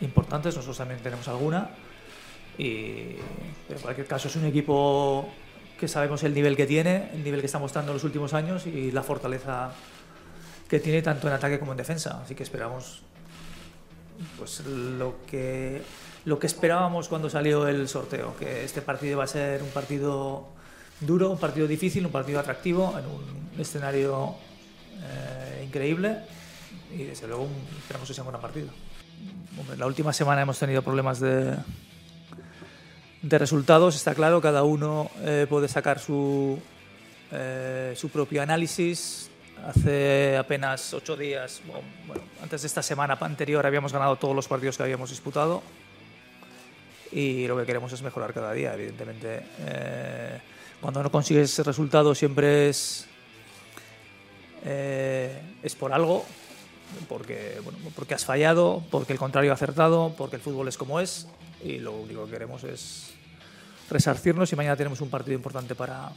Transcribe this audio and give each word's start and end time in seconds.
importantes, 0.00 0.54
nosotros 0.54 0.78
también 0.78 1.00
tenemos 1.00 1.26
alguna. 1.28 1.70
Y, 2.56 3.14
pero 3.66 3.78
en 3.78 3.82
cualquier 3.82 4.06
caso 4.06 4.28
es 4.28 4.36
un 4.36 4.46
equipo 4.46 5.28
que 5.78 5.88
sabemos 5.88 6.22
el 6.24 6.34
nivel 6.34 6.56
que 6.56 6.66
tiene, 6.66 7.10
el 7.12 7.22
nivel 7.22 7.40
que 7.40 7.46
está 7.46 7.58
mostrando 7.58 7.92
en 7.92 7.96
los 7.96 8.04
últimos 8.04 8.34
años 8.34 8.66
y 8.66 8.90
la 8.90 9.02
fortaleza 9.02 9.70
que 10.68 10.80
tiene 10.80 11.02
tanto 11.02 11.28
en 11.28 11.34
ataque 11.34 11.58
como 11.58 11.72
en 11.72 11.78
defensa. 11.78 12.20
Así 12.22 12.34
que 12.34 12.42
esperamos 12.42 13.02
pues 14.36 14.66
lo 14.66 15.18
que 15.26 15.82
lo 16.24 16.38
que 16.38 16.46
esperábamos 16.48 17.08
cuando 17.08 17.30
salió 17.30 17.68
el 17.68 17.88
sorteo, 17.88 18.36
que 18.36 18.64
este 18.64 18.82
partido 18.82 19.18
va 19.18 19.24
a 19.24 19.28
ser 19.28 19.62
un 19.62 19.70
partido 19.70 20.48
duro, 21.00 21.30
un 21.30 21.38
partido 21.38 21.66
difícil, 21.66 22.04
un 22.04 22.12
partido 22.12 22.40
atractivo 22.40 22.94
en 22.98 23.06
un 23.06 23.60
escenario 23.60 24.34
eh, 25.00 25.64
increíble 25.64 26.18
y 26.92 27.04
desde 27.04 27.28
luego 27.28 27.46
esperamos 27.78 28.08
que 28.08 28.14
sea 28.14 28.24
un 28.24 28.30
gran 28.30 28.42
partido. 28.42 28.68
La 29.76 29.86
última 29.86 30.12
semana 30.12 30.42
hemos 30.42 30.58
tenido 30.58 30.82
problemas 30.82 31.20
de, 31.20 31.56
resultados, 33.22 33.96
está 33.96 34.14
claro, 34.14 34.40
cada 34.40 34.62
uno 34.62 35.10
eh, 35.20 35.46
puede 35.48 35.68
sacar 35.68 35.98
su, 35.98 36.58
eh, 37.32 37.92
su 37.96 38.08
propio 38.08 38.42
análisis. 38.42 39.30
Hace 39.66 40.36
apenas 40.36 40.94
ocho 40.94 41.16
días, 41.16 41.60
antes 42.42 42.62
de 42.62 42.66
esta 42.66 42.82
semana 42.82 43.18
anterior, 43.20 43.66
habíamos 43.66 43.92
ganado 43.92 44.16
todos 44.16 44.34
los 44.34 44.46
partidos 44.46 44.76
que 44.76 44.84
habíamos 44.84 45.10
disputado 45.10 45.62
y 47.10 47.46
lo 47.46 47.56
que 47.56 47.66
queremos 47.66 47.92
es 47.92 48.02
mejorar 48.02 48.32
cada 48.32 48.52
día, 48.52 48.74
evidentemente. 48.74 49.42
Eh, 49.66 50.40
cuando 50.80 51.02
no 51.02 51.10
consigues 51.10 51.58
resultados 51.58 52.16
siempre 52.16 52.68
es, 52.68 53.06
es 54.64 55.74
por 55.74 55.92
algo, 55.92 56.24
porque, 57.08 57.60
bueno, 57.62 57.78
porque 57.94 58.14
has 58.14 58.24
fallado, 58.24 58.82
porque 58.90 59.12
el 59.12 59.18
contrario 59.18 59.50
ha 59.50 59.54
acertado, 59.54 60.14
porque 60.16 60.36
el 60.36 60.42
fútbol 60.42 60.68
es 60.68 60.76
como 60.76 61.00
es 61.00 61.28
y 61.62 61.78
lo 61.78 61.92
único 61.92 62.24
que 62.24 62.32
queremos 62.32 62.64
es 62.64 63.10
resarcirnos 63.90 64.52
y 64.52 64.56
mañana 64.56 64.76
tenemos 64.76 65.00
un 65.00 65.10
partido 65.10 65.34
importante 65.34 65.74
para, 65.74 66.10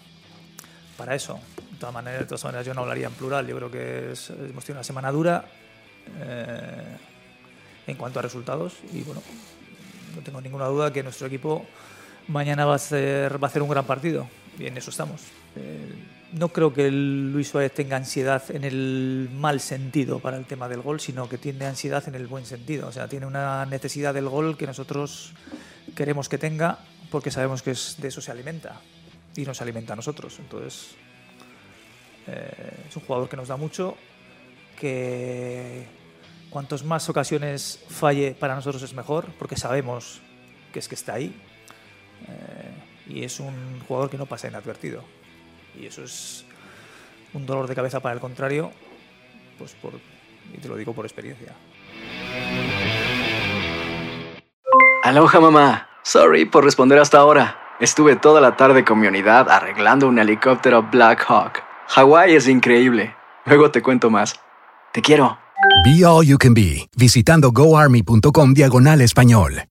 para 0.97 1.15
eso. 1.15 1.39
De 1.71 1.77
todas, 1.77 1.93
maneras, 1.93 2.65
yo 2.65 2.73
no 2.73 2.81
hablaría 2.81 3.07
en 3.07 3.13
plural, 3.13 3.47
yo 3.47 3.55
creo 3.57 3.71
que 3.71 4.13
hemos 4.49 4.65
tenido 4.65 4.73
una 4.73 4.83
semana 4.83 5.11
dura 5.11 5.45
eh, 6.19 6.97
en 7.87 7.97
cuanto 7.97 8.19
a 8.19 8.21
resultados 8.21 8.73
y 8.93 9.01
bueno, 9.01 9.21
no 10.15 10.21
tengo 10.21 10.41
ninguna 10.41 10.65
duda 10.65 10.93
que 10.93 11.01
nuestro 11.01 11.27
equipo 11.27 11.65
mañana 12.27 12.65
va 12.65 12.73
a 12.73 12.75
hacer, 12.75 13.41
va 13.41 13.47
a 13.47 13.49
hacer 13.49 13.61
un 13.61 13.69
gran 13.69 13.85
partido 13.85 14.27
y 14.59 14.67
en 14.67 14.77
eso 14.77 14.91
estamos. 14.91 15.21
Eh, 15.55 16.20
no 16.33 16.49
creo 16.49 16.73
que 16.73 16.89
Luis 16.89 17.49
Suárez 17.49 17.73
tenga 17.73 17.97
ansiedad 17.97 18.43
en 18.49 18.63
el 18.63 19.29
mal 19.33 19.59
sentido 19.59 20.19
para 20.19 20.37
el 20.37 20.45
tema 20.45 20.69
del 20.69 20.81
gol, 20.81 20.99
sino 20.99 21.27
que 21.27 21.37
tiene 21.37 21.65
ansiedad 21.65 22.07
en 22.07 22.15
el 22.15 22.27
buen 22.27 22.45
sentido. 22.45 22.87
O 22.87 22.91
sea, 22.91 23.07
tiene 23.07 23.25
una 23.25 23.65
necesidad 23.65 24.13
del 24.13 24.29
gol 24.29 24.57
que 24.57 24.65
nosotros 24.65 25.33
queremos 25.95 26.29
que 26.29 26.37
tenga 26.37 26.79
porque 27.09 27.31
sabemos 27.31 27.61
que 27.61 27.71
es, 27.71 27.97
de 27.99 28.07
eso 28.07 28.21
se 28.21 28.31
alimenta 28.31 28.79
y 29.35 29.43
nos 29.43 29.61
alimenta 29.61 29.93
a 29.93 29.95
nosotros. 29.97 30.39
Entonces, 30.39 30.95
eh, 32.27 32.85
es 32.87 32.95
un 32.95 33.03
jugador 33.03 33.27
que 33.27 33.35
nos 33.35 33.49
da 33.49 33.57
mucho, 33.57 33.97
que 34.79 35.85
cuantos 36.49 36.85
más 36.85 37.09
ocasiones 37.09 37.83
falle 37.89 38.35
para 38.39 38.55
nosotros 38.55 38.81
es 38.83 38.93
mejor, 38.93 39.27
porque 39.37 39.57
sabemos 39.57 40.21
que 40.71 40.79
es 40.79 40.87
que 40.87 40.95
está 40.95 41.15
ahí. 41.15 41.35
Eh, 42.27 43.13
y 43.13 43.23
es 43.23 43.41
un 43.41 43.81
jugador 43.85 44.09
que 44.09 44.17
no 44.17 44.25
pasa 44.25 44.47
inadvertido. 44.47 45.03
Y 45.79 45.85
eso 45.85 46.03
es 46.03 46.45
un 47.33 47.45
dolor 47.45 47.67
de 47.67 47.75
cabeza 47.75 47.99
para 47.99 48.13
el 48.13 48.19
contrario, 48.19 48.71
pues 49.57 49.73
por, 49.81 49.93
y 50.53 50.57
te 50.57 50.67
lo 50.67 50.75
digo 50.75 50.93
por 50.93 51.05
experiencia. 51.05 51.53
Aloha 55.03 55.39
mamá. 55.39 55.87
Sorry 56.03 56.45
por 56.45 56.63
responder 56.63 56.99
hasta 56.99 57.19
ahora. 57.19 57.57
Estuve 57.79 58.15
toda 58.15 58.41
la 58.41 58.55
tarde 58.55 58.83
con 58.85 58.99
mi 58.99 59.07
unidad 59.07 59.49
arreglando 59.49 60.07
un 60.07 60.19
helicóptero 60.19 60.83
Black 60.91 61.25
Hawk. 61.27 61.63
Hawái 61.87 62.35
es 62.35 62.47
increíble. 62.47 63.15
Luego 63.45 63.71
te 63.71 63.81
cuento 63.81 64.09
más. 64.09 64.39
Te 64.93 65.01
quiero. 65.01 65.37
Be 65.85 66.05
All 66.05 66.25
You 66.25 66.37
Can 66.37 66.53
Be, 66.53 66.87
visitando 66.95 67.51
goarmy.com 67.51 68.53
diagonal 68.53 69.01
español. 69.01 69.70